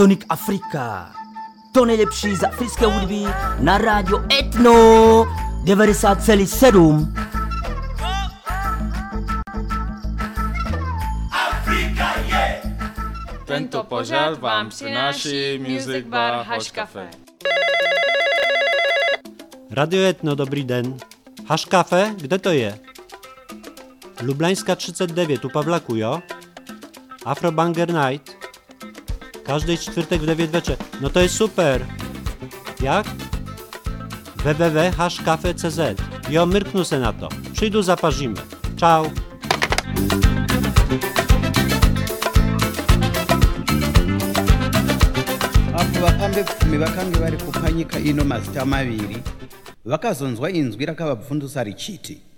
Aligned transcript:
Sonic 0.00 0.24
Afrika. 0.28 1.12
To 1.72 1.84
nejlepší 1.84 2.36
z 2.36 2.44
africké 2.44 2.86
hudby 2.86 3.24
na 3.58 3.78
rádio 3.78 4.24
Etno 4.38 4.72
90,7. 5.64 7.12
Tento 13.44 13.82
pořad 13.84 14.40
vám 14.40 14.68
přináší 14.68 15.58
Music 15.58 16.06
Bar 16.06 16.46
Hash 16.46 16.70
Cafe. 16.72 17.10
Radio 19.70 20.02
Etno, 20.02 20.34
dobrý 20.34 20.64
den. 20.64 20.96
Hash 21.46 21.66
Cafe, 21.66 22.14
kde 22.16 22.38
to 22.38 22.50
je? 22.50 22.78
Lublańska 24.22 24.76
39 24.76 25.44
u 25.44 25.48
Pawlaku, 25.48 25.96
jo? 25.96 26.22
Afrobanger 27.24 27.92
Night. 27.92 28.39
Každý 29.50 29.82
čtvrtek 29.82 30.22
v 30.22 30.26
9 30.46 30.50
večer. 30.54 30.78
No 31.02 31.10
to 31.10 31.18
je 31.18 31.26
super. 31.26 31.82
Jak? 32.78 33.02
www.hashcafe.cz 34.46 35.80
Jo, 36.30 36.46
mrknu 36.46 36.84
se 36.84 36.98
na 37.02 37.12
to. 37.12 37.28
Przyjdu, 37.52 37.82
zaparzymy. 37.82 38.38
Ciao. 38.78 39.10
apo 45.74 46.00
vafambe 46.00 46.44
pfumi 46.44 46.78
vakange 46.78 47.18
vari 47.18 47.36
kupanyika 47.36 47.98
ino 47.98 48.24
mazita 48.24 48.64
maviri 48.64 49.22
vakazonzwa 49.84 50.50
inzwi 50.50 50.86
rakavabvundusa 50.86 51.62
richiti 51.64 52.29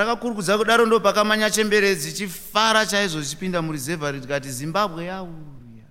parakakurukudza 0.00 0.58
kudaro 0.58 0.86
ndo 0.86 1.00
pakamanya 1.00 1.50
chemberedzi 1.50 2.12
chifara 2.12 2.86
chaizvo 2.86 3.22
chichipinda 3.22 3.62
murizevha 3.62 4.10
rikati 4.12 4.50
zimbabwe 4.50 5.04
yauya 5.04 5.86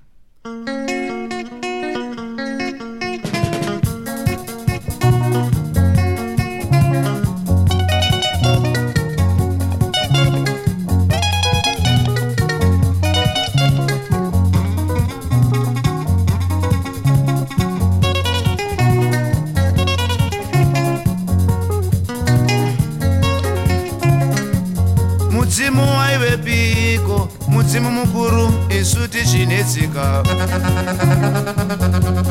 isu 28.85 29.07
tichinetsika 29.07 30.23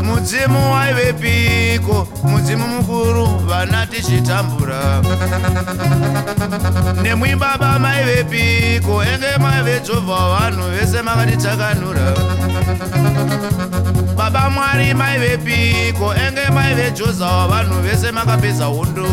mudzimu 0.06 0.72
waive 0.72 1.12
piko 1.12 2.08
mudzimu 2.24 2.66
mukuru 2.69 3.27
vana 3.48 3.86
tichitambura. 3.86 5.02
Nemwi 7.02 7.34
baba 7.36 7.78
maive 7.78 8.25
piko 8.30 9.02
enge 9.02 9.38
maive 9.41 9.80
jhovha 9.86 10.19
vanhu 10.34 10.70
vese 10.70 11.02
makatitakanura 11.02 12.06
baba 14.16 14.50
mwari 14.50 14.94
maive 14.94 15.36
piko 15.38 16.14
enge 16.14 16.47
maive 16.55 16.91
joza 16.91 17.27
wavanhu 17.27 17.82
vese 17.82 18.12
makapedza 18.12 18.64
hondo 18.64 19.06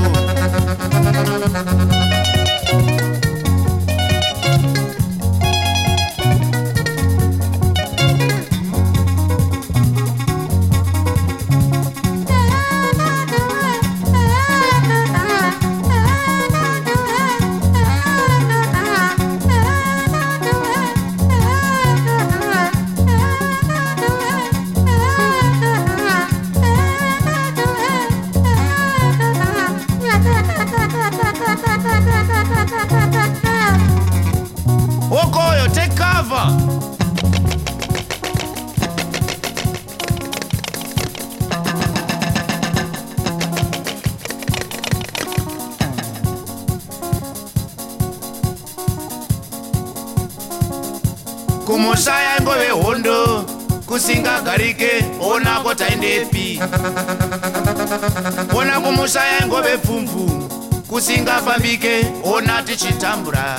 kusingafambike 61.42 62.06
ona 62.24 62.64
tichitambura. 62.64 63.58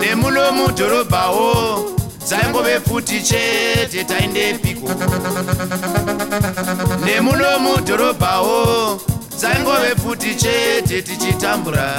Nemuno 0.00 0.52
mudhorobhawo 0.52 1.90
dzaingove 2.26 2.80
futi 2.80 3.22
chete 3.22 4.04
taindepiko 4.04 4.88
nemuno 7.04 7.58
mudhorobhawo 7.58 9.00
dzaingove 9.38 9.94
futi 10.02 10.34
chete 10.34 11.02
tichitambura. 11.02 11.94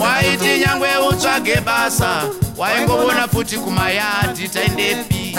Waiti 0.00 0.58
nyangwe 0.66 0.88
utsvage 1.08 1.60
basa 1.60 2.22
waingoona 2.56 3.28
futi 3.28 3.56
kumayadhi 3.56 4.48
taindepi 4.48 5.36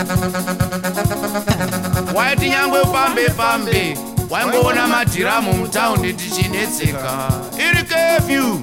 waiti 2.15 2.49
nyangwe 2.49 2.81
ufambe 2.81 3.29
fambe 3.29 3.97
waingoona 4.31 4.87
madhiramu 4.87 5.53
mutaundi 5.53 6.13
tichinetseka 6.13 7.13
iri 7.67 7.83
kefyu 7.83 8.59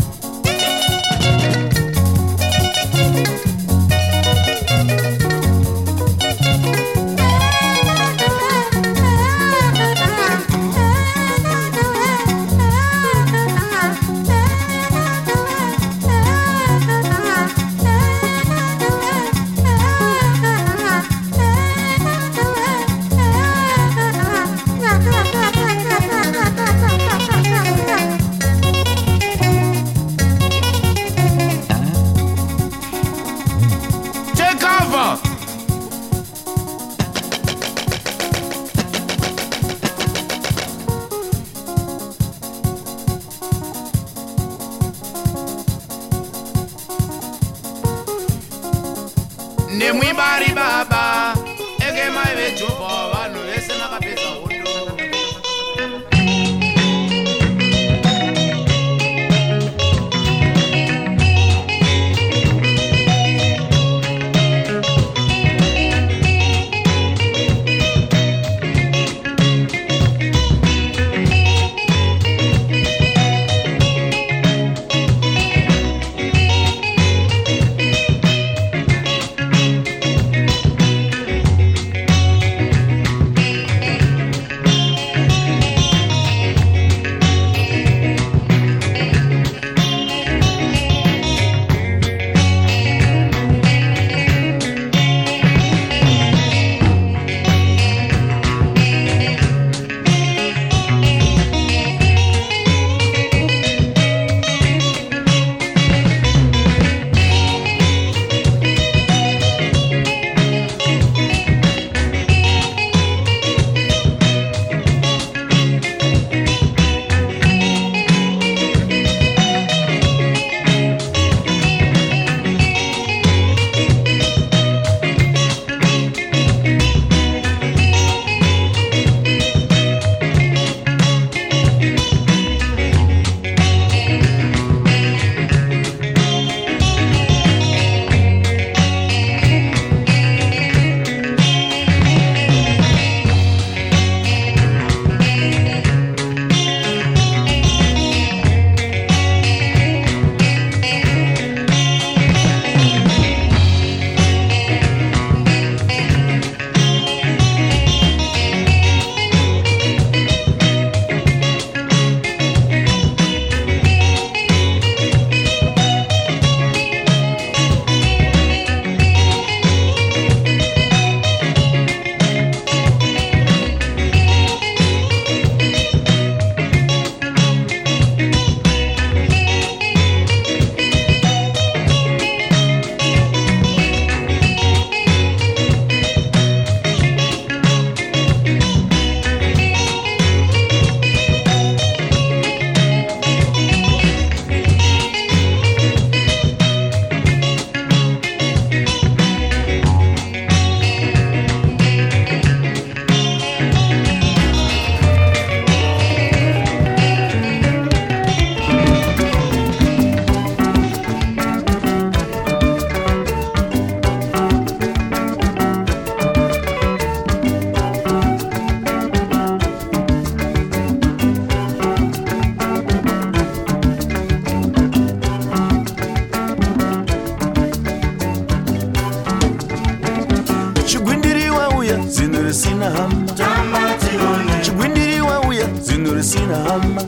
risina 236.29 236.57
hama 236.57 237.03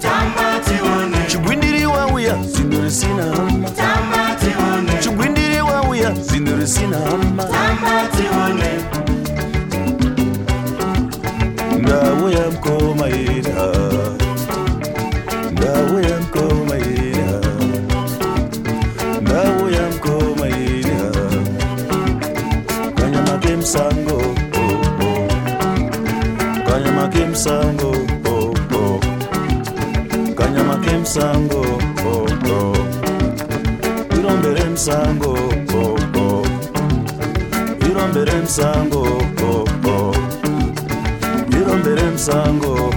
chigwindiri 1.29 1.87
wauya 1.87 2.37
zino 2.43 2.81
risina 2.85 3.23
hama 3.25 3.69
chigwindiri 5.03 5.61
wauya 5.61 6.15
zino 6.15 6.57
risina 6.57 6.97
hama 6.99 7.45
sango, 38.51 39.05
oh, 39.43 39.65
oh. 39.85 40.13
You 41.53 41.65
don't 41.65 41.85
dare 41.85 42.19
sango. 42.19 42.90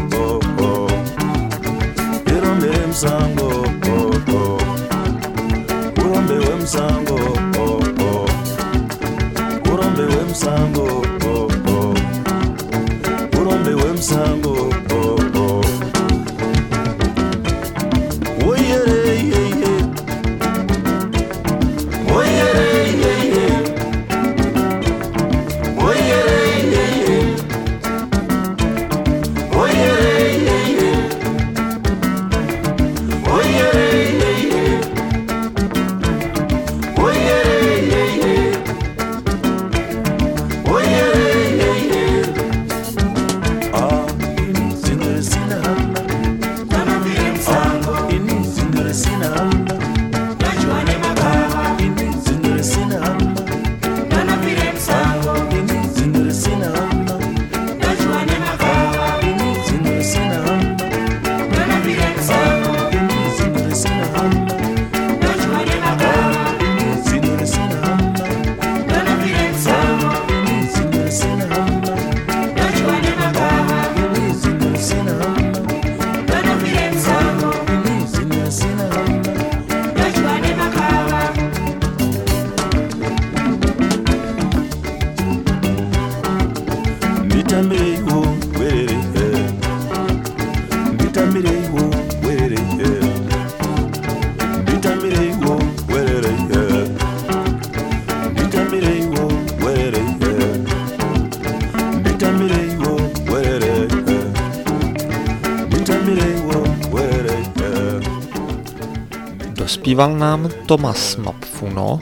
Dospíval 109.94 110.18
nám 110.18 110.50
Tomas 110.66 111.16
Mapfuno 111.16 112.00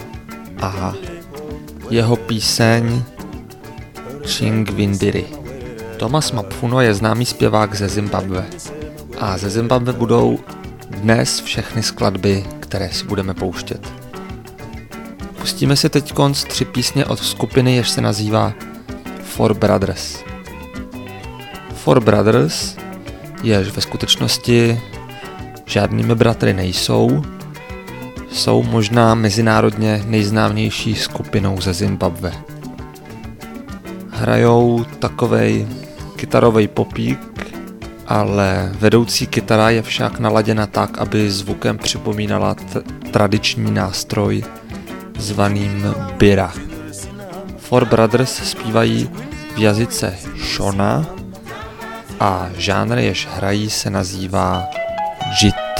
a 0.61 0.93
jeho 1.89 2.15
píseň 2.15 3.03
Chingwindiri. 4.25 5.25
Tomas 5.97 6.31
Mapfuno 6.31 6.81
je 6.81 6.93
známý 6.93 7.25
zpěvák 7.25 7.75
ze 7.75 7.89
Zimbabwe. 7.89 8.45
A 9.19 9.37
ze 9.37 9.49
Zimbabwe 9.49 9.93
budou 9.93 10.39
dnes 10.89 11.39
všechny 11.39 11.83
skladby, 11.83 12.45
které 12.59 12.89
si 12.89 13.05
budeme 13.05 13.33
pouštět. 13.33 13.93
Pustíme 15.39 15.75
si 15.75 15.89
teď 15.89 16.13
konc 16.13 16.43
tři 16.43 16.65
písně 16.65 17.05
od 17.05 17.19
skupiny, 17.19 17.75
jež 17.75 17.89
se 17.89 18.01
nazývá 18.01 18.53
Four 19.23 19.53
Brothers. 19.53 20.23
Four 21.75 21.99
Brothers, 21.99 22.75
jež 23.43 23.67
ve 23.67 23.81
skutečnosti 23.81 24.81
žádnými 25.65 26.15
bratry 26.15 26.53
nejsou, 26.53 27.23
jsou 28.31 28.63
možná 28.63 29.15
mezinárodně 29.15 30.03
nejznámější 30.05 30.95
skupinou 30.95 31.61
ze 31.61 31.73
Zimbabwe. 31.73 32.33
Hrajou 34.09 34.85
takovej 34.99 35.67
kytarový 36.15 36.67
popík, 36.67 37.19
ale 38.07 38.71
vedoucí 38.79 39.27
kytara 39.27 39.69
je 39.69 39.81
však 39.81 40.19
naladěna 40.19 40.67
tak, 40.67 40.97
aby 40.97 41.31
zvukem 41.31 41.77
připomínala 41.77 42.53
t- 42.53 42.81
tradiční 43.11 43.71
nástroj 43.71 44.43
zvaným 45.17 45.95
bira. 46.17 46.53
Four 47.57 47.85
Brothers 47.85 48.49
zpívají 48.49 49.09
v 49.55 49.57
jazyce 49.57 50.15
Shona 50.55 51.05
a 52.19 52.49
žánr, 52.57 52.97
jež 52.97 53.27
hrají, 53.35 53.69
se 53.69 53.89
nazývá 53.89 54.63
Jit. 55.41 55.70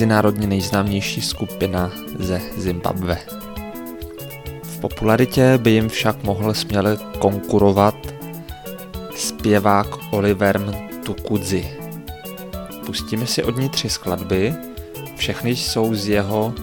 Mezinárodně 0.00 0.46
nejznámější 0.46 1.20
skupina 1.20 1.90
ze 2.18 2.40
Zimbabwe. 2.56 3.18
V 4.62 4.80
popularitě 4.80 5.58
by 5.58 5.70
jim 5.70 5.88
však 5.88 6.22
mohl 6.22 6.54
směle 6.54 6.98
konkurovat 7.18 7.94
zpěvák 9.16 9.86
Oliver 10.10 10.60
Tukudzi. 11.04 11.68
Pustíme 12.86 13.26
si 13.26 13.44
od 13.44 13.56
ní 13.56 13.68
tři 13.68 13.88
skladby, 13.88 14.54
všechny 15.16 15.50
jsou 15.56 15.94
z 15.94 16.08
jeho 16.08 16.54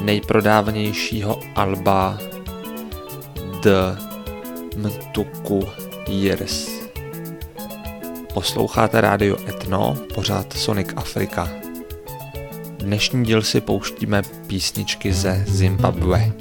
nejprodávanějšího 0.00 1.40
alba 1.54 2.18
The 3.62 3.96
Mtuku 4.76 5.68
Years. 6.08 6.68
Posloucháte 8.34 9.00
rádio 9.00 9.36
Etno, 9.48 9.96
pořád 10.14 10.52
Sonic 10.52 10.88
Afrika. 10.96 11.65
Dnešní 12.86 13.24
díl 13.24 13.42
si 13.42 13.60
pouštíme 13.60 14.22
písničky 14.46 15.12
ze 15.12 15.44
Zimbabwe. 15.48 16.32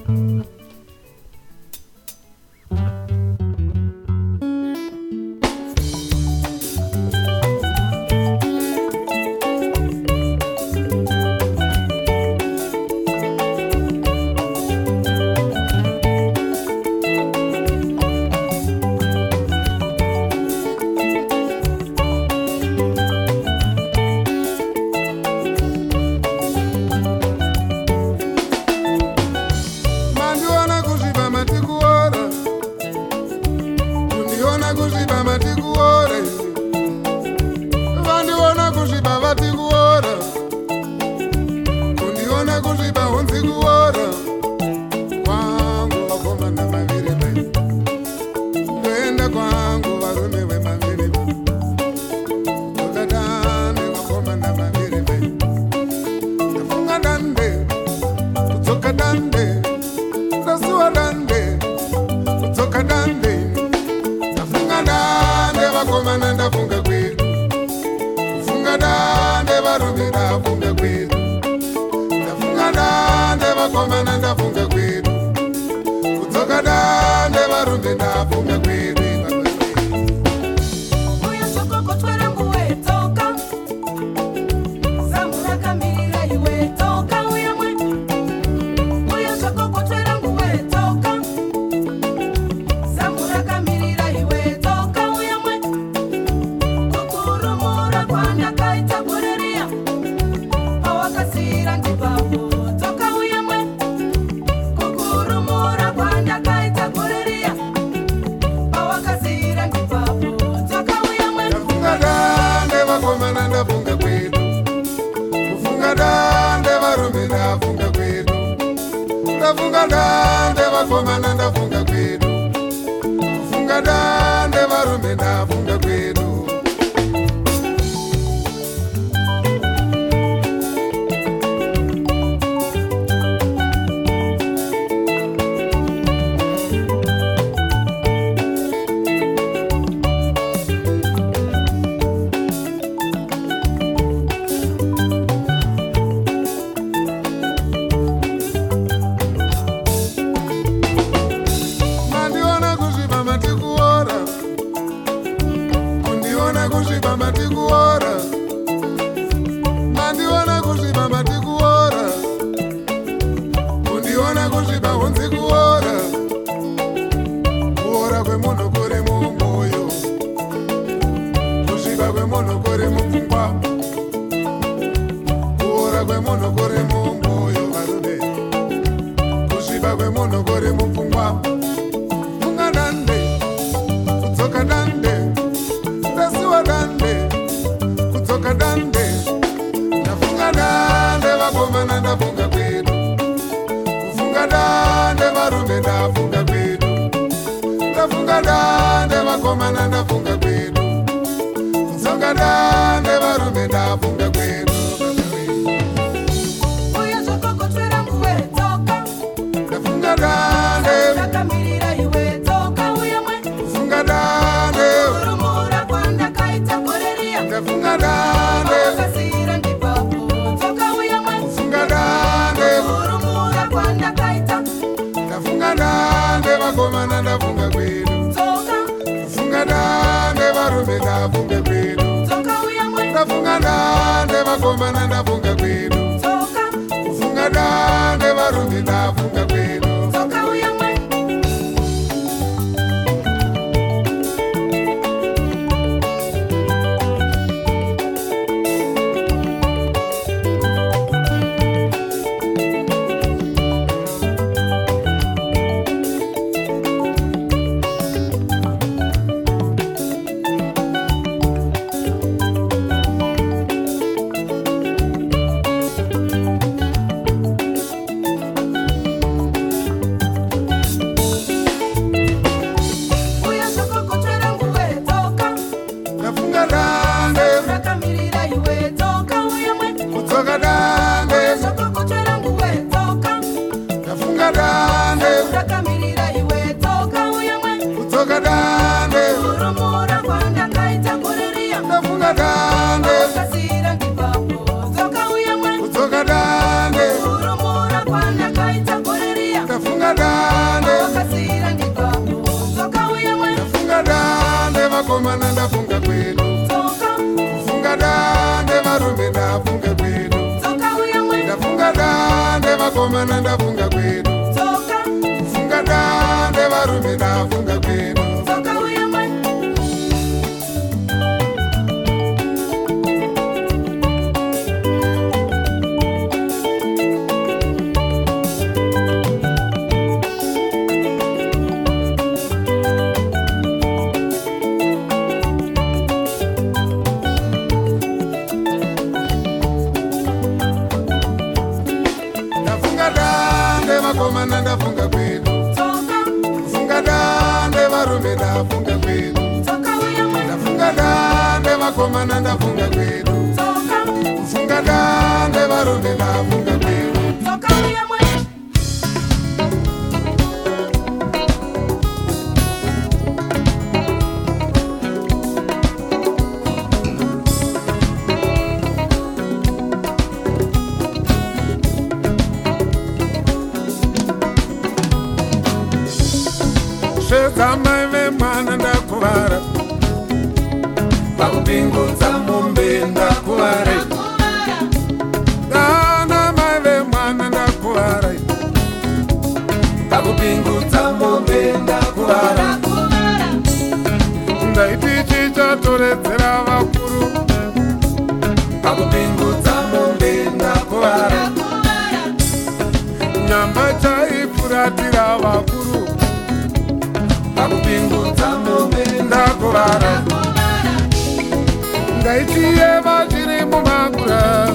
ndaitiye 412.35 412.99
vachiri 413.05 413.65
mumakura. 413.65 414.67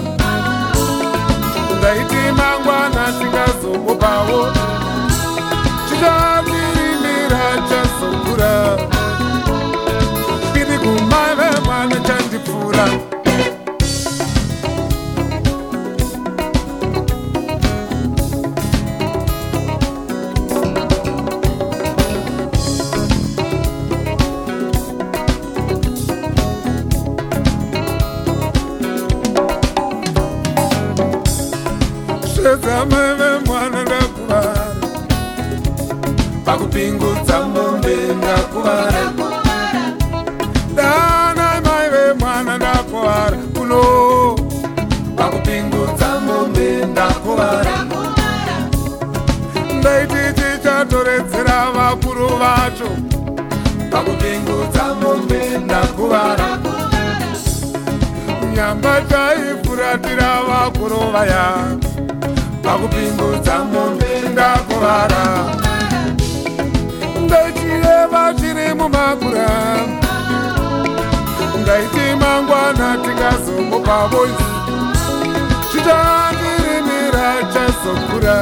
Ndaiti 1.79 2.23
mangwana 2.39 3.13
tingazomupawo 3.19 4.41
chichamirimira 5.89 7.45
chazokura. 7.69 8.79
Ndiri 10.51 10.79
kumave 10.79 11.61
mwana 11.65 11.97
chandipfuura. 12.01 12.85
boys 74.09 74.41
chitakirimira 75.73 77.27
chazokura 77.53 78.37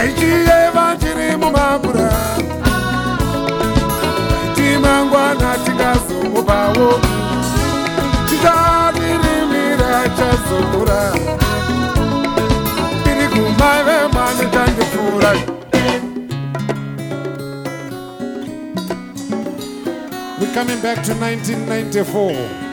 ngaichiye 0.00 0.70
vachiri 0.74 1.36
mumakura. 1.36 2.10
Timangwana 4.54 5.50
tikazomupawo 5.64 7.00
tichadirimira 8.28 10.08
chazomura 10.16 11.12
iri 13.10 13.26
kumai 13.28 13.80
vemani 13.84 14.46
tandipfuura. 14.52 15.32
We're 20.40 20.54
coming 20.54 20.80
back 20.80 21.02
to 21.04 21.12
1994. 21.14 22.69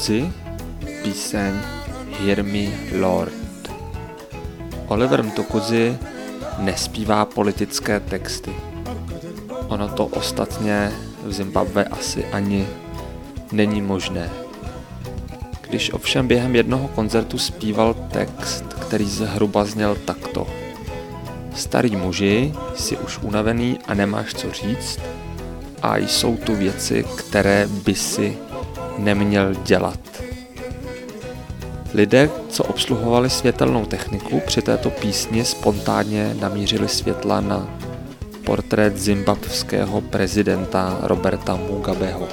Mtukudzi 0.00 0.32
píseň 1.02 1.52
Hear 2.16 2.42
Me 2.42 2.72
Lord. 3.00 3.68
Oliver 4.88 5.24
Mtukudzi 5.24 5.98
nespívá 6.58 7.24
politické 7.24 8.00
texty. 8.00 8.50
Ono 9.68 9.88
to 9.88 10.06
ostatně 10.06 10.92
v 11.24 11.32
Zimbabwe 11.32 11.84
asi 11.84 12.24
ani 12.24 12.66
není 13.52 13.82
možné. 13.82 14.30
Když 15.68 15.92
ovšem 15.92 16.28
během 16.28 16.56
jednoho 16.56 16.88
koncertu 16.88 17.38
zpíval 17.38 17.94
text, 17.94 18.64
který 18.80 19.04
zhruba 19.04 19.64
zněl 19.64 19.96
takto. 20.04 20.46
Starý 21.54 21.96
muži, 21.96 22.52
jsi 22.74 22.96
už 22.96 23.18
unavený 23.18 23.78
a 23.86 23.94
nemáš 23.94 24.34
co 24.34 24.52
říct 24.52 25.00
a 25.82 25.96
jsou 25.96 26.36
tu 26.36 26.54
věci, 26.56 27.04
které 27.16 27.68
by 27.84 27.94
si 27.94 28.38
neměl 28.98 29.54
dělat. 29.54 29.98
Lidé, 31.94 32.30
co 32.48 32.64
obsluhovali 32.64 33.30
světelnou 33.30 33.84
techniku, 33.84 34.40
při 34.46 34.62
této 34.62 34.90
písni 34.90 35.44
spontánně 35.44 36.36
namířili 36.40 36.88
světla 36.88 37.40
na 37.40 37.78
portrét 38.44 38.96
zimbabvského 38.96 40.00
prezidenta 40.00 40.98
Roberta 41.02 41.56
Mugabeho, 41.56 42.28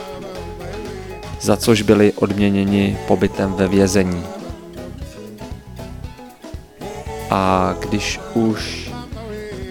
za 1.41 1.57
což 1.57 1.81
byli 1.81 2.13
odměněni 2.13 2.97
pobytem 3.07 3.53
ve 3.53 3.67
vězení. 3.67 4.23
A 7.29 7.73
když 7.79 8.19
už 8.33 8.91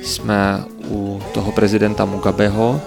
jsme 0.02 0.64
u 0.88 1.22
toho 1.34 1.52
prezidenta 1.52 2.04
Mugabeho, 2.04 2.80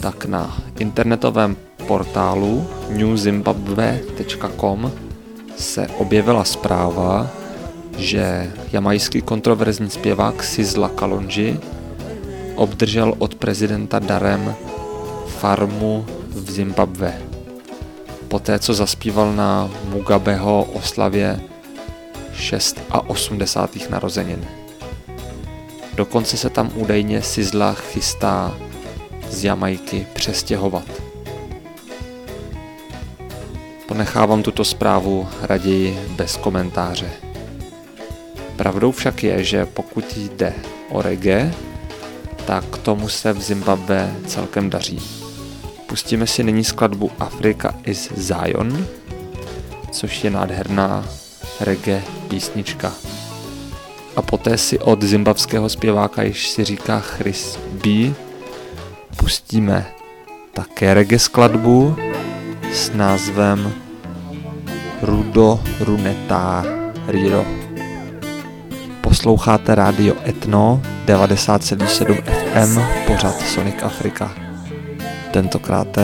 tak 0.00 0.24
na 0.24 0.58
internetovém 0.78 1.56
portálu 1.86 2.66
newzimbabwe.com 2.88 4.92
se 5.56 5.86
objevila 5.86 6.44
zpráva, 6.44 7.30
že 7.98 8.52
jamajský 8.72 9.22
kontroverzní 9.22 9.90
zpěvák 9.90 10.44
Sizla 10.44 10.88
Kalonji 10.88 11.60
obdržel 12.54 13.14
od 13.18 13.34
prezidenta 13.34 13.98
darem 13.98 14.54
farmu 15.26 16.06
v 16.28 16.50
Zimbabwe. 16.50 17.22
Poté, 18.28 18.58
co 18.58 18.74
zaspíval 18.74 19.32
na 19.32 19.70
Mugabeho 19.88 20.68
oslavě 20.72 21.40
6 22.32 22.80
a 22.90 23.10
80. 23.10 23.90
narozenin. 23.90 24.44
Dokonce 25.94 26.36
se 26.36 26.50
tam 26.50 26.70
údajně 26.74 27.22
Sizla 27.22 27.72
chystá 27.72 28.54
z 29.30 29.44
Jamajky 29.44 30.06
přestěhovat. 30.12 30.93
Ponechávám 33.94 34.42
tuto 34.42 34.64
zprávu 34.64 35.28
raději 35.42 35.98
bez 36.10 36.36
komentáře. 36.36 37.10
Pravdou 38.56 38.92
však 38.92 39.24
je, 39.24 39.44
že 39.44 39.66
pokud 39.66 40.16
jde 40.16 40.52
o 40.90 41.02
reggae, 41.02 41.54
tak 42.46 42.78
tomu 42.78 43.08
se 43.08 43.32
v 43.32 43.40
Zimbabwe 43.40 44.14
celkem 44.26 44.70
daří. 44.70 45.00
Pustíme 45.86 46.26
si 46.26 46.42
nyní 46.42 46.64
skladbu 46.64 47.10
Africa 47.18 47.74
is 47.84 48.12
Zion, 48.16 48.86
což 49.90 50.24
je 50.24 50.30
nádherná 50.30 51.04
reggae 51.60 52.02
písnička. 52.28 52.92
A 54.16 54.22
poté 54.22 54.58
si 54.58 54.78
od 54.78 55.02
zimbabského 55.02 55.68
zpěváka, 55.68 56.22
již 56.22 56.48
si 56.48 56.64
říká 56.64 57.00
Chris 57.00 57.58
B, 57.72 58.14
pustíme 59.16 59.86
také 60.52 60.94
reggae 60.94 61.18
skladbu 61.18 61.96
s 62.72 62.90
názvem 62.90 63.83
Rudo 65.04 65.60
Runeta 65.80 66.64
Riro. 67.08 67.44
Posloucháte 69.00 69.74
rádio 69.74 70.14
Etno 70.26 70.82
90,7 71.06 72.22
FM, 72.22 72.80
pořad 73.06 73.40
Sonic 73.40 73.74
Africa. 73.82 74.32
Tentokrát 75.30 75.98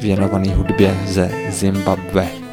věnovaný 0.00 0.54
hudbě 0.54 0.96
ze 1.06 1.30
Zimbabwe. 1.50 2.43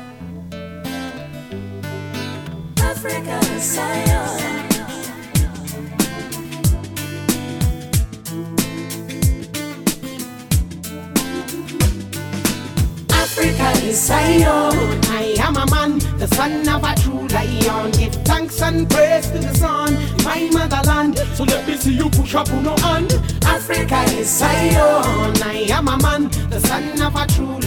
Son 26.68 27.02
of 27.02 27.16
a 27.16 27.26
true 27.28 27.61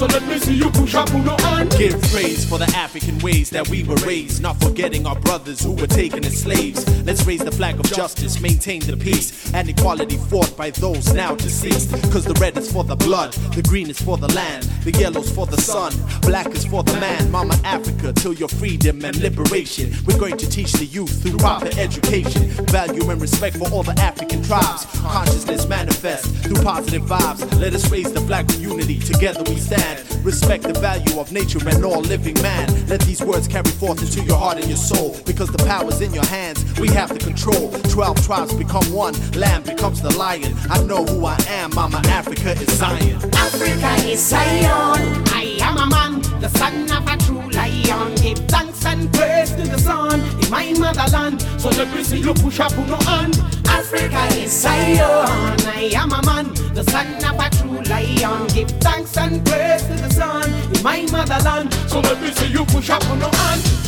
So 0.00 0.06
let 0.06 0.26
me 0.26 0.38
see 0.38 0.54
you 0.54 0.70
push 0.70 0.94
up 0.94 1.12
on 1.12 1.24
your 1.24 1.38
hand. 1.42 1.72
Give 1.72 1.92
praise 2.04 2.48
for 2.48 2.56
the 2.56 2.64
African 2.74 3.18
ways 3.18 3.50
that 3.50 3.68
we 3.68 3.82
were 3.82 3.96
raised, 3.96 4.40
not 4.40 4.58
forgetting 4.58 5.06
our 5.06 5.20
brothers 5.20 5.62
who 5.62 5.72
were 5.72 5.86
taken 5.86 6.24
as 6.24 6.40
slaves. 6.40 6.88
Let's 7.04 7.26
raise 7.26 7.40
the 7.40 7.52
flag 7.52 7.78
of 7.78 7.84
justice, 7.84 8.40
maintain 8.40 8.80
the 8.80 8.96
peace 8.96 9.52
and 9.52 9.68
equality 9.68 10.16
fought 10.16 10.56
by 10.56 10.70
those 10.70 11.12
now 11.12 11.34
deceased. 11.34 11.90
Cause 12.10 12.24
the 12.24 12.32
red 12.40 12.56
is 12.56 12.72
for 12.72 12.82
the 12.82 12.96
blood, 12.96 13.34
the 13.52 13.60
green 13.60 13.90
is 13.90 14.00
for 14.00 14.16
the 14.16 14.32
land, 14.32 14.62
the 14.84 14.92
yellow's 14.92 15.30
for 15.30 15.44
the 15.44 15.60
sun, 15.60 15.92
black 16.22 16.46
is 16.46 16.64
for 16.64 16.82
the 16.82 16.94
man. 16.94 17.30
Mama 17.30 17.60
Africa, 17.64 18.14
till 18.14 18.32
your 18.32 18.48
freedom 18.48 19.04
and 19.04 19.14
liberation. 19.20 19.92
We're 20.06 20.18
going 20.18 20.38
to 20.38 20.48
teach 20.48 20.72
the 20.72 20.86
youth 20.86 21.22
through 21.22 21.36
proper 21.36 21.68
education, 21.78 22.48
value 22.68 23.10
and 23.10 23.20
respect 23.20 23.58
for 23.58 23.68
all 23.68 23.82
the 23.82 24.00
African 24.00 24.42
tribes. 24.42 24.86
Consciousness 25.02 25.68
manifest 25.68 26.24
through 26.36 26.62
positive 26.64 27.02
vibes. 27.02 27.60
Let 27.60 27.74
us 27.74 27.90
raise 27.90 28.10
the 28.10 28.20
flag 28.22 28.48
of 28.48 28.62
unity, 28.62 28.98
together 28.98 29.42
we 29.42 29.56
stand. 29.56 29.89
Respect 30.22 30.64
the 30.64 30.78
value 30.80 31.18
of 31.18 31.32
nature 31.32 31.60
and 31.68 31.84
all 31.84 32.00
living 32.00 32.40
man. 32.42 32.66
Let 32.86 33.00
these 33.02 33.22
words 33.22 33.48
carry 33.48 33.70
forth 33.70 34.02
into 34.02 34.22
your 34.26 34.36
heart 34.36 34.58
and 34.58 34.66
your 34.66 34.76
soul. 34.76 35.16
Because 35.24 35.50
the 35.50 35.62
power's 35.64 36.00
in 36.00 36.12
your 36.12 36.26
hands, 36.26 36.64
we 36.78 36.88
have 36.88 37.08
the 37.10 37.18
control. 37.18 37.70
Twelve 37.88 38.24
tribes 38.24 38.54
become 38.54 38.84
one, 38.92 39.14
lamb 39.32 39.62
becomes 39.62 40.00
the 40.02 40.14
lion. 40.16 40.54
I 40.68 40.82
know 40.84 41.04
who 41.04 41.24
I 41.24 41.36
am, 41.48 41.74
Mama 41.74 42.02
Africa 42.06 42.52
is 42.52 42.72
Zion. 42.78 43.16
Africa 43.34 43.94
is 44.08 44.20
Zion. 44.20 45.24
I 45.28 45.58
am 45.62 45.76
a 45.78 45.86
man, 45.86 46.20
the 46.40 46.48
son 46.48 46.90
of 46.90 47.06
a 47.06 47.16
true 47.24 47.50
lion. 47.50 48.14
Give 48.16 48.38
thanks 48.48 48.84
and 48.84 49.12
praise 49.12 49.50
to 49.52 49.62
the 49.62 49.78
sun 49.78 50.20
in 50.20 50.50
my 50.50 50.72
motherland. 50.78 51.42
So 51.58 51.70
the 51.70 51.86
see 52.04 52.18
you 52.18 52.34
push 52.34 52.60
up 52.60 52.72
your 52.72 53.02
hand. 53.04 53.38
Africa 53.66 54.26
is 54.36 54.52
Zion. 54.52 55.00
I 55.00 55.90
am 55.94 56.12
a 56.12 56.22
man, 56.24 56.52
the 56.74 56.84
son 56.84 57.06
of 57.24 57.38
a 57.38 57.48
true 57.56 57.80
lion. 57.90 58.46
Give 58.48 58.70
thanks 58.80 59.16
and 59.16 59.44
praise 59.46 59.79
to 59.80 59.94
the 59.94 60.10
sun 60.10 60.52
in 60.74 60.82
my 60.82 61.02
motherland. 61.10 61.72
So 61.88 62.00
let 62.00 62.20
me 62.20 62.30
see 62.32 62.48
you 62.48 62.64
push 62.66 62.90
up 62.90 63.04
on 63.10 63.18
your 63.20 63.34
hand. 63.34 63.79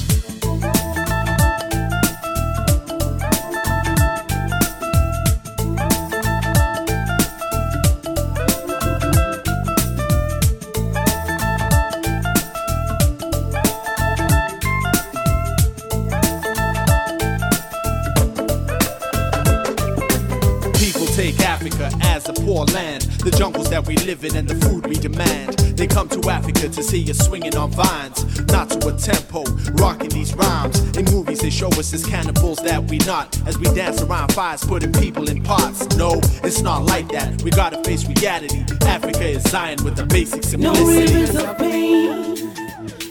We 23.92 24.06
live 24.06 24.24
in 24.24 24.34
and 24.36 24.48
the 24.48 24.54
food 24.66 24.86
we 24.86 24.94
demand. 24.94 25.58
They 25.76 25.86
come 25.86 26.08
to 26.08 26.30
Africa 26.30 26.68
to 26.68 26.82
see 26.82 27.10
us 27.10 27.18
swinging 27.18 27.54
on 27.56 27.70
vines, 27.72 28.40
not 28.46 28.70
to 28.70 28.88
a 28.88 28.96
tempo, 28.96 29.44
rocking 29.74 30.08
these 30.08 30.34
rhymes. 30.34 30.78
In 30.96 31.04
movies, 31.06 31.40
they 31.40 31.50
show 31.50 31.68
us 31.68 31.92
as 31.92 32.06
cannibals 32.06 32.58
that 32.60 32.82
we 32.84 32.98
not. 32.98 33.26
As 33.46 33.58
we 33.58 33.66
dance 33.74 34.00
around 34.00 34.32
fires, 34.32 34.64
putting 34.64 34.92
people 34.92 35.28
in 35.28 35.42
pots. 35.42 35.94
No, 35.96 36.20
it's 36.42 36.62
not 36.62 36.84
like 36.84 37.08
that. 37.08 37.42
We 37.42 37.50
gotta 37.50 37.82
face 37.84 38.06
reality. 38.08 38.64
Africa 38.86 39.26
is 39.26 39.42
Zion 39.50 39.84
with 39.84 39.96
the 39.96 40.06
basic 40.06 40.58
No 40.58 40.72
rivers 40.72 41.36
of 41.36 41.58
pain, 41.58 42.54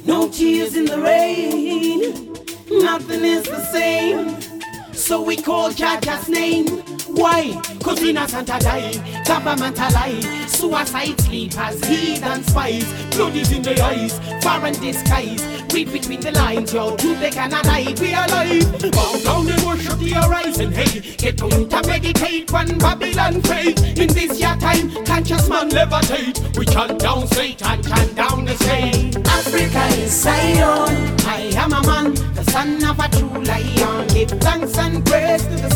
no 0.06 0.30
tears 0.30 0.76
in 0.76 0.86
the 0.86 1.00
rain. 1.00 2.34
Nothing 2.84 3.24
is 3.24 3.44
the 3.44 3.64
same. 3.66 4.42
So 4.94 5.22
we 5.22 5.38
call 5.38 5.70
Jaja's 5.70 6.28
name. 6.28 6.91
Why? 7.14 7.59
Cause 7.84 8.01
innocent 8.01 8.49
are 8.49 8.59
dying, 8.59 9.01
government 9.26 9.80
are 9.80 9.91
lying, 9.91 10.47
suicide 10.47 11.20
sleepers, 11.20 11.84
heathen 11.86 12.43
spies, 12.43 12.86
blood 13.16 13.36
is 13.36 13.51
in 13.51 13.62
the 13.62 13.82
eyes, 13.82 14.20
foreign 14.43 14.74
disguise. 14.74 15.43
Read 15.74 15.91
between 15.91 16.22
the 16.22 16.32
lines, 16.32 16.74
yo, 16.74 16.95
truth 16.95 17.20
they 17.20 17.32
cannot 17.32 17.66
hide, 17.66 17.99
we 17.99 18.14
are 18.14 18.26
alive. 18.28 18.91
Bow 18.91 19.20
down 19.24 19.49
and 19.49 19.64
worship 19.64 19.99
the 19.99 20.12
horizon, 20.12 20.72
hey, 20.72 21.01
get 21.18 21.38
to 21.38 21.49
to 21.49 21.88
meditate 21.88 22.51
one 22.51 22.78
Babylon 22.78 23.41
faith. 23.41 23.80
In 23.97 24.07
this 24.07 24.39
your 24.39 24.55
time, 24.57 24.89
conscious 25.05 25.49
man 25.49 25.70
levitate. 25.70 26.57
We 26.57 26.66
chant 26.66 26.99
down 26.99 27.28
Satan, 27.28 27.84
chant 27.84 28.16
down 28.16 28.45
the 28.45 28.55
state. 28.55 29.18
Africa 29.28 29.86
is 29.97 30.12
Zion. 30.12 31.18
I 31.26 31.51
am 31.55 31.74
a 31.74 31.82
man, 31.86 32.14
the 32.36 32.43
son 32.43 32.84
of 32.84 32.99
a 32.99 33.07
true 33.09 33.43
lion. 33.43 34.07
Give 34.07 34.30
thanks 34.41 34.78
and 34.78 35.05
praise 35.05 35.43
to 35.43 35.55
the 35.55 35.71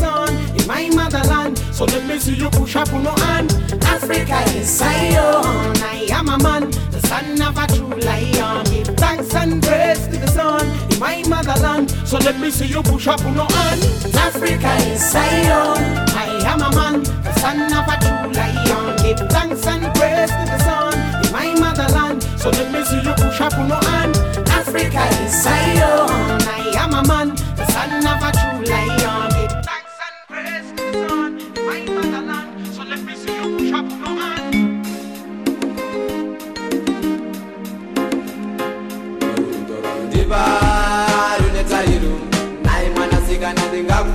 my 0.76 0.89
motherland. 0.89 1.57
So 1.71 1.86
let 1.86 2.05
me 2.05 2.19
see 2.19 2.36
you 2.36 2.49
push 2.49 2.76
up 2.76 2.91
on 2.91 3.03
your 3.03 3.19
hand. 3.26 3.49
Africa 3.95 4.39
is 4.57 4.67
Zion. 4.78 5.71
I 5.95 6.07
am 6.11 6.28
a 6.28 6.38
man, 6.38 6.69
the 6.91 6.99
son 7.07 7.41
of 7.47 7.57
a 7.63 7.65
true 7.73 7.99
lion. 8.07 8.65
Give 8.65 8.91
thanks 8.97 9.34
and 9.36 9.63
praise 9.63 10.05
to 10.07 10.17
the 10.23 10.28
sun 10.28 10.65
in 10.91 10.99
my 10.99 11.23
motherland. 11.30 11.91
So 12.05 12.17
let 12.17 12.38
me 12.39 12.51
see 12.51 12.67
you 12.67 12.82
push 12.84 13.07
up 13.07 13.23
on 13.26 13.36
your 13.36 13.51
hand. 13.57 13.82
Africa 14.28 14.71
is 14.91 14.99
Zion. 15.11 15.80
I 16.23 16.28
am 16.51 16.61
a 16.67 16.69
man, 16.78 17.03
the 17.28 17.34
son 17.41 17.59
of 17.80 17.88
a 17.93 17.95
true 18.03 18.32
lion. 18.39 18.86
Give 19.03 19.21
thanks 19.30 19.65
and 19.67 19.86
praise 19.95 20.32
to 20.39 20.43
the 20.51 20.59
sun 20.67 20.93
in 21.23 21.32
my 21.32 21.47
motherland. 21.63 22.23
So 22.41 22.49
let 22.49 22.67
me 22.73 22.84
see 22.84 23.01
you 23.07 23.13
push 23.15 23.39
up 23.39 23.57
on 23.57 23.69
your 23.69 23.84
hand. 23.91 24.17
Africa 24.59 25.03
is 25.23 25.43
Zion. 25.43 26.45
Ningak 43.76 44.14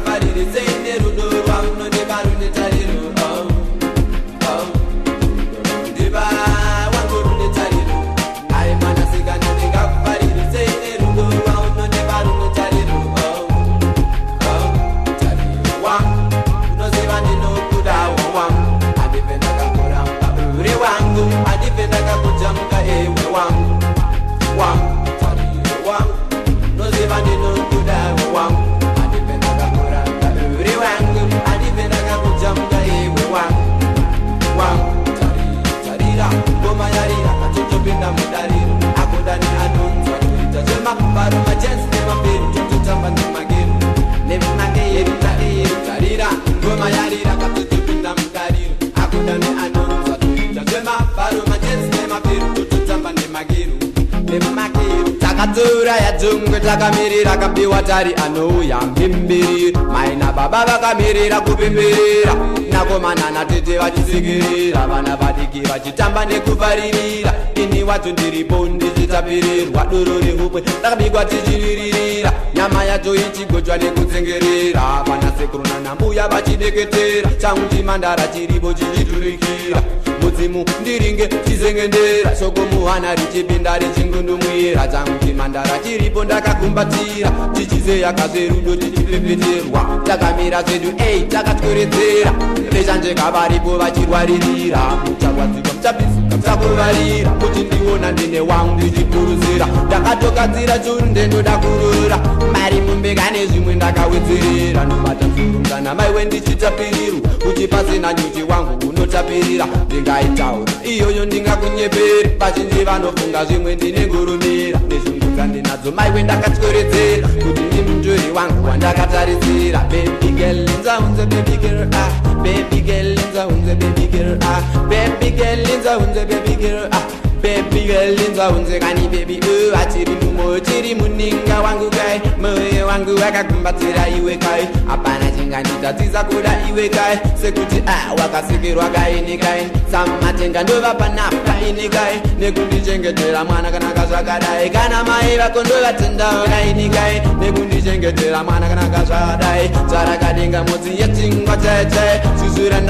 nemagero 55.61 55.85
takatora 55.85 55.97
yadzongwe 55.97 56.61
takamirira 56.61 57.37
kapiwa 57.37 57.83
tari 57.83 58.15
anouya 58.15 58.81
mbemberi 58.81 59.73
maina 59.93 60.33
baba 60.33 60.65
vakamirira 60.65 61.41
kupemberera 61.41 62.35
nakomana 62.73 63.31
natete 63.31 63.79
vachisekerera 63.79 64.87
vana 64.87 65.17
vadiki 65.17 65.61
vachitamba 65.61 66.25
nekufaririra 66.25 67.35
ini 67.55 67.80
wacho 67.83 68.13
ndiripo 68.13 68.67
ndichitapirirwa 68.67 69.87
doro 69.87 70.19
rehupwe 70.19 70.63
rakabikwa 70.83 71.25
tichiriririra 71.25 72.33
nyama 72.55 72.85
yacho 72.85 73.15
ichigochwa 73.15 73.77
nekutsengerera. 73.79 75.05
Vanasekuru 75.07 75.65
nanambuya 75.65 76.29
vachideketera. 76.29 77.31
Changu 77.39 77.61
chimandara 77.77 78.27
chiripo 78.29 78.73
chichiturikira. 78.73 79.83
Mudzimu 80.23 80.65
ndiringe 80.81 81.29
chizengendera 81.49 82.37
shoko 82.37 82.61
muhana 82.61 83.15
richipinda 83.15 83.79
richingundumwira 83.79 84.89
changu 84.89 85.25
chimandara 85.27 85.79
chiripo 85.79 86.25
ndakakumbatira. 86.25 87.33
Chichizeya 87.55 88.13
kazerudo 88.13 88.77
tichipembeterwa 88.77 90.01
takamira 90.05 90.63
zvedu 90.63 90.93
ei 91.09 91.21
takatweredzera. 91.23 92.33
Veshanjeka 92.73 93.31
varipo 93.31 93.79
vachirwaririra. 93.79 94.79
Muchagwadzikwa 95.07 95.73
muchabvisuka 95.75 96.37
muchakuvarira 96.37 97.31
kuti 97.31 97.65
ndiona 97.71 98.13
ndine 98.13 98.41
wangu 98.41 98.75
ndichipuruzira. 98.75 99.67
Ndakatogadzira 99.87 100.79
churu 100.79 101.07
ndendoda 101.07 101.51
kurora 101.59 102.19
mari 102.53 102.81
mumbeka 102.81 103.31
nezvimwe 103.31 103.75
ndakawedzerera. 103.75 104.85
Nobata 104.85 105.27
zurungana 105.37 105.95
maiwe 105.95 106.25
ndichitapirirwa 106.25 107.21
kuti 107.43 107.69
pasina 107.69 108.13
nyuchi 108.15 108.43
wangu 108.43 108.89
unotapirira. 108.89 109.67
Ndingaitaura 109.87 110.73
iyoyo 110.85 111.25
ndingakunyeperi 111.25 112.31
vazhinji 112.39 112.85
vanofunga 112.85 113.45
zvimwe 113.45 113.75
ndine 113.77 114.07
ngurumira. 114.07 114.81
Nezvungudza 114.89 115.47
ndinadzo 115.47 115.93
maiwe 115.93 116.23
ndakatweredzera 116.23 117.29
kuti 117.29 117.61
ndimunduri 117.61 118.31
wangu 118.35 118.69
wandakatarisira. 118.69 119.79
Bebigelinzaunze 119.91 121.27
bebigir 121.27 121.89
ah. 121.93 122.11
Baby 122.43 122.81
girl 122.81 123.19
inzaunze 123.19 123.75
baby 123.75 124.07
girl 124.13 124.39
ah. 124.43 124.61
Baby 124.89 125.31
girl 125.31 125.71
inzaunze 125.75 126.25
baby 126.25 126.55
girl 126.57 126.89
ah 126.93 127.03
baby 127.43 127.87
girl 127.87 128.21
inzaunze 128.27 128.79
kani 128.79 129.09
baby. 129.09 129.41
Oh 129.43 129.77
achiri 129.77 130.15
mumoyo 130.23 130.61
chiri 130.61 130.95
muninga 130.95 131.61
wangu 131.61 131.91
kai. 131.91 132.21
Moyo 132.41 132.87
wangu 132.87 133.15
wakakumbatira 133.21 134.09
iwe 134.09 134.37
kai 134.37 134.69
hapana 134.89 135.31
chinganditadzisa 135.31 136.25
kuda 136.25 136.53
iwe 136.69 136.89
kai 136.89 137.19
sekuti 137.43 137.83
ah 137.87 138.15
wakasikirwa 138.19 138.89
kaini 138.89 139.39
kai. 139.39 139.69
Samatenga 139.91 140.63
ndova 140.63 140.95
panapa 140.95 141.55
ini 141.69 141.89
kai. 141.89 142.21
Nekundichengetera 142.39 143.45
mwana 143.45 143.71
kanaka 143.71 144.07
zvakadai 144.07 144.71
kana 144.71 145.05
mai 145.05 145.37
vako 145.37 145.65
ndovatendawo 145.65 146.45
kaini 146.45 146.89
kai. 146.89 147.23
Nekundichengetera 147.41 148.45
mwana 148.45 148.69
kanaka 148.69 149.05
zvakadai 149.05 149.71
zvarakadenga 149.89 150.65
modzi 150.65 150.91
yechingwa 150.91 151.57
chaichai 151.57 152.21
zuzura 152.39 152.81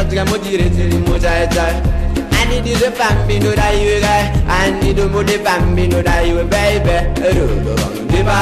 I 2.51 2.61
need 2.63 2.83
bambino 2.99 3.55
da 3.55 3.69
io 3.71 4.01
gai 4.01 4.29
baby. 4.49 4.93
do 4.93 5.09
mo 5.09 5.23
di 5.23 5.39
bambino 5.39 6.03
da 6.03 6.19
io 6.21 6.45
baby 6.47 6.97
Rudo 7.37 7.75
bambino 7.75 8.07
di 8.11 8.23
ba 8.23 8.39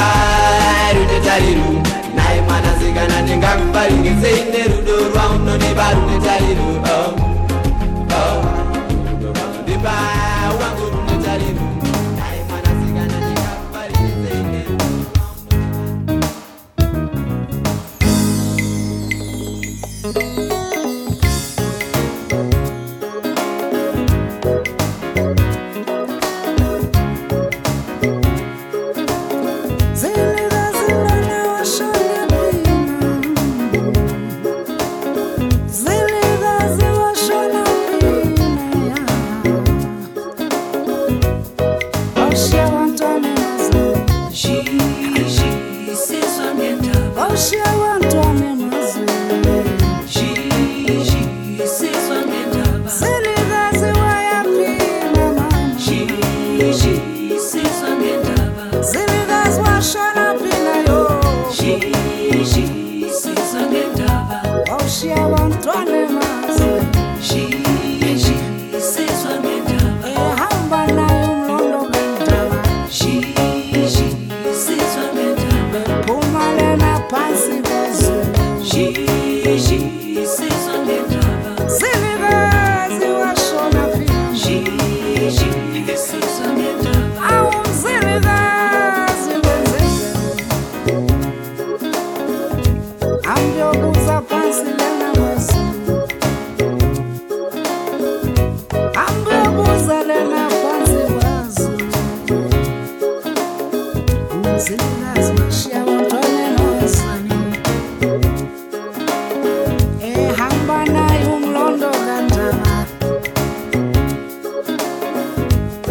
Rudo 0.94 1.20
tali 1.20 1.52
rum 1.52 1.82
Nai 2.14 2.40
mana 2.48 2.72
zigana 2.78 3.20
ninga 3.20 3.50
kubaringi 3.60 4.14
Zine 4.20 4.62
rudo 4.72 4.97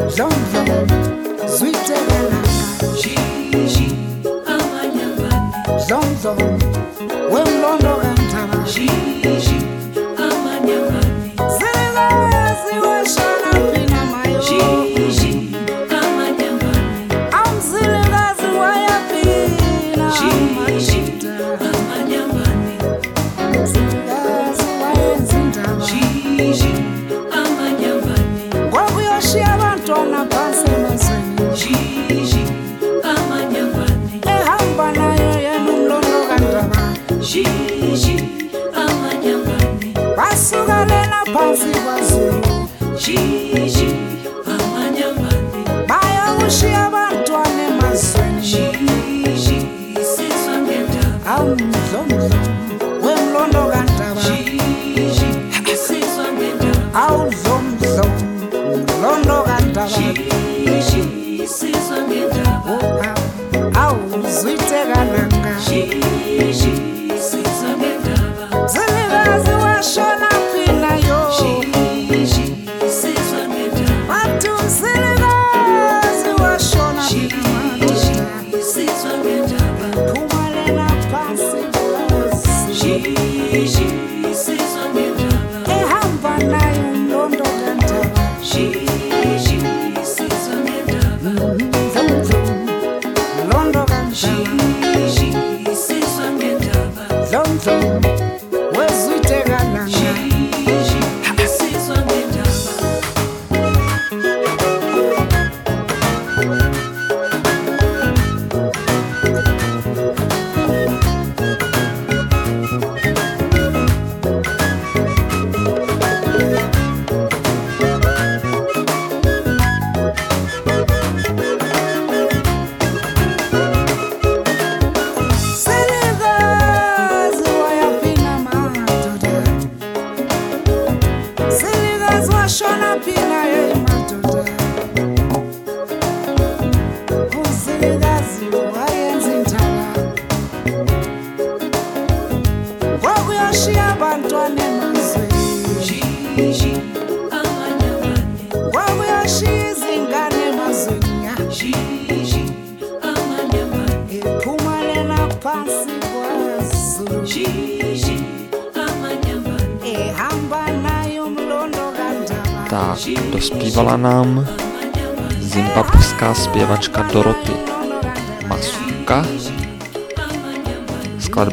Zom 0.10 0.32
zom, 6.22 6.38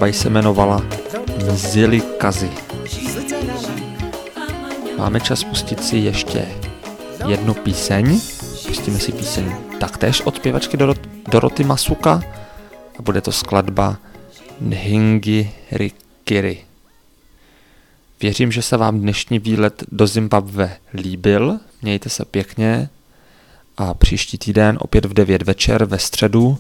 skladba 0.05 0.13
se 0.13 0.29
jmenovala 0.29 0.87
Mzili 1.53 2.01
Kazi. 2.01 2.51
Máme 4.99 5.21
čas 5.21 5.45
pustit 5.45 5.85
si 5.85 5.97
ještě 5.97 6.49
jednu 7.27 7.55
píseň. 7.55 8.21
Pustíme 8.67 8.99
si 8.99 9.13
píseň 9.13 9.53
taktéž 9.81 10.21
od 10.21 10.37
zpěvačky 10.37 10.77
Dorot- 10.77 11.09
Doroty 11.31 11.65
Masuka 11.65 12.23
a 12.99 13.03
bude 13.03 13.21
to 13.21 13.33
skladba 13.33 13.97
Nhingi 14.61 15.51
Rikiri. 15.73 16.65
Věřím, 18.21 18.53
že 18.53 18.63
se 18.63 18.77
vám 18.77 19.01
dnešní 19.01 19.39
výlet 19.39 19.85
do 19.93 20.07
Zimbabve 20.07 20.77
líbil. 20.95 21.59
Mějte 21.83 22.09
se 22.09 22.25
pěkně 22.25 22.89
a 23.77 23.95
příští 23.95 24.39
týden 24.39 24.79
opět 24.81 25.05
v 25.05 25.15
9 25.15 25.43
večer 25.43 25.85
ve 25.85 25.99
středu 25.99 26.59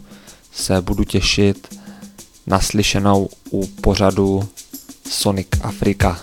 se 0.53 0.81
budu 0.81 1.05
těšit 1.05 1.84
naslyšenou 2.47 3.29
u 3.51 3.67
pořadu 3.67 4.49
Sonic 5.11 5.49
Afrika. 5.63 6.21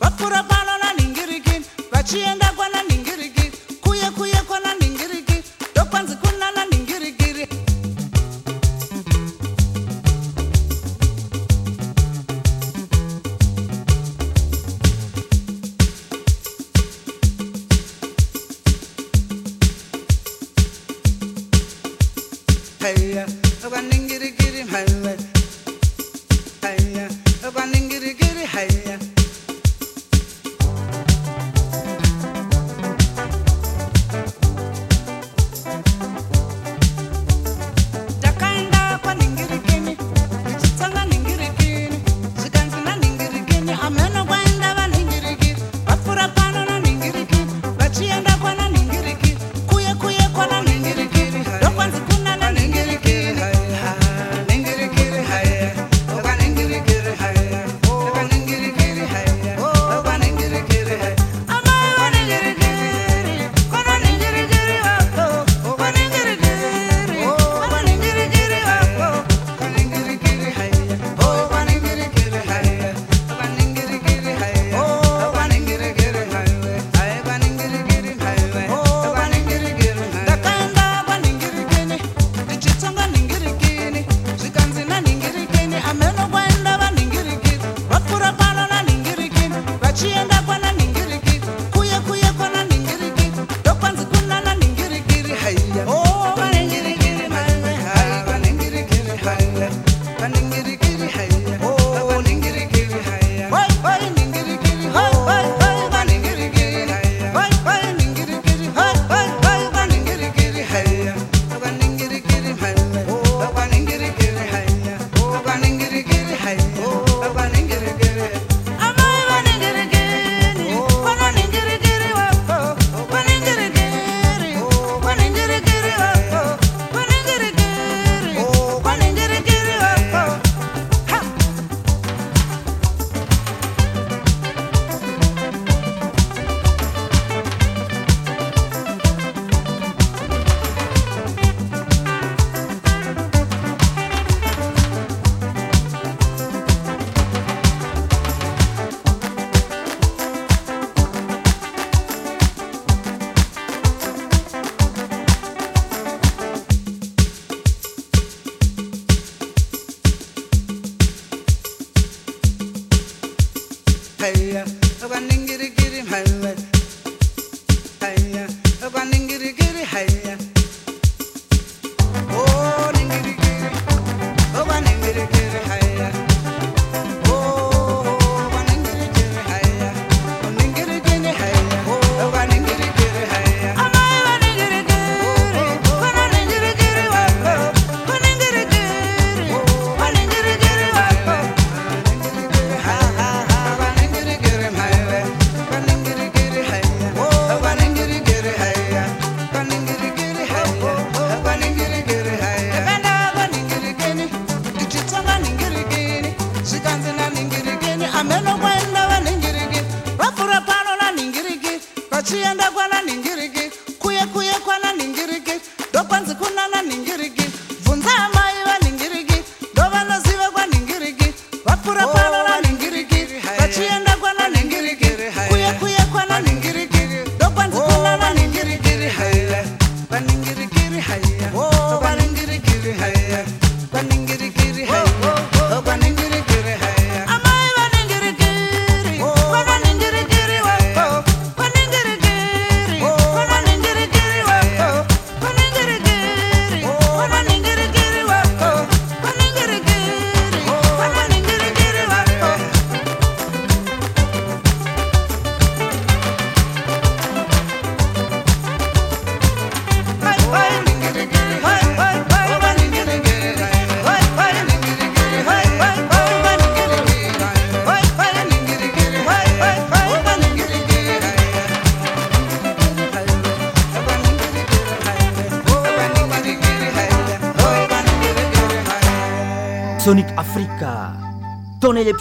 But 0.00 0.63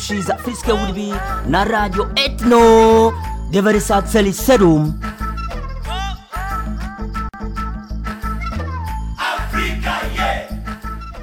nejlepší 0.10 0.28
za 0.28 0.36
friské 0.36 0.72
hudby 0.72 1.10
na 1.46 1.64
rádio 1.64 2.06
Etno 2.26 2.60
90,7. 3.52 5.00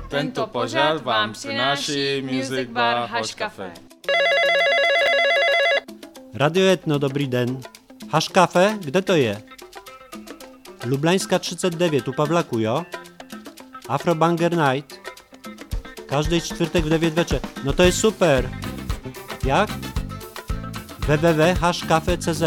Tento 0.08 0.46
pořad 0.46 1.04
vám 1.04 1.32
přináší 1.32 2.22
Music 2.22 2.70
Bar 2.70 3.08
Haš 3.08 3.34
Café. 3.34 3.70
Radio 6.34 6.66
Etno, 6.66 6.98
dobrý 6.98 7.26
den. 7.26 7.60
Haš 8.10 8.28
Café, 8.28 8.78
kde 8.80 9.02
to 9.02 9.12
je? 9.12 9.42
Lublańska 10.86 11.38
39 11.38 12.08
u 12.08 12.12
Pavla 12.12 12.42
Kujo. 12.42 12.84
Afro 13.88 14.14
Banger 14.14 14.56
Night. 14.56 15.00
Každý 16.06 16.40
čtvrtek 16.40 16.84
v 16.84 16.88
9 16.88 17.14
večer. 17.14 17.40
No 17.64 17.72
to 17.72 17.82
je 17.82 17.92
super! 17.92 18.59
Jak? 19.45 19.70
www.hkafe.cz. 21.01 22.43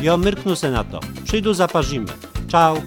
Jo, 0.00 0.16
myrknu 0.16 0.56
se 0.56 0.70
na 0.70 0.84
to. 0.84 1.00
Przyjdu, 1.24 1.54
zaparzymy. 1.54 2.12
Ciao! 2.48 2.82